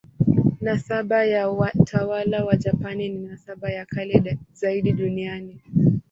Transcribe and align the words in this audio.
Nasaba 0.61 1.25
ya 1.25 1.49
watawala 1.49 2.45
wa 2.45 2.55
Japani 2.57 3.09
ni 3.09 3.19
nasaba 3.19 3.69
ya 3.69 3.85
kale 3.85 4.37
zaidi 4.53 4.93
duniani. 4.93 5.59